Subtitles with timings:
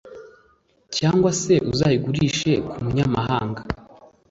[0.97, 3.61] cyangwa se uzayigurishe ku munyamahanga.